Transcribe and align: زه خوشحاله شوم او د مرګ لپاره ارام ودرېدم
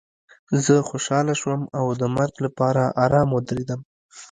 زه 0.63 0.73
خوشحاله 0.89 1.33
شوم 1.41 1.61
او 1.79 1.85
د 2.01 2.03
مرګ 2.15 2.35
لپاره 2.45 2.83
ارام 3.03 3.29
ودرېدم 3.33 3.81